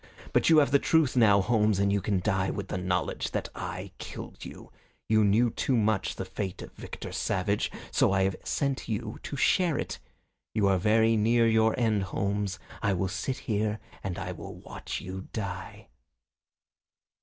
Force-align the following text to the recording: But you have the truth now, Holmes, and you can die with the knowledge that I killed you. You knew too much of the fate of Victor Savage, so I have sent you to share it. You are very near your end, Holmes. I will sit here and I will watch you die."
But 0.33 0.49
you 0.49 0.57
have 0.57 0.71
the 0.71 0.79
truth 0.79 1.15
now, 1.15 1.41
Holmes, 1.41 1.77
and 1.77 1.93
you 1.93 2.01
can 2.01 2.21
die 2.21 2.49
with 2.49 2.69
the 2.69 2.77
knowledge 2.79 3.29
that 3.33 3.49
I 3.53 3.91
killed 3.99 4.43
you. 4.43 4.71
You 5.07 5.23
knew 5.23 5.51
too 5.51 5.77
much 5.77 6.09
of 6.09 6.15
the 6.15 6.25
fate 6.25 6.63
of 6.63 6.71
Victor 6.73 7.11
Savage, 7.11 7.69
so 7.91 8.11
I 8.11 8.23
have 8.23 8.35
sent 8.43 8.89
you 8.89 9.19
to 9.21 9.35
share 9.35 9.77
it. 9.77 9.99
You 10.55 10.65
are 10.65 10.79
very 10.79 11.15
near 11.15 11.45
your 11.45 11.79
end, 11.79 12.01
Holmes. 12.05 12.57
I 12.81 12.93
will 12.93 13.09
sit 13.09 13.37
here 13.45 13.77
and 14.03 14.17
I 14.17 14.31
will 14.31 14.55
watch 14.55 15.01
you 15.01 15.27
die." 15.33 15.89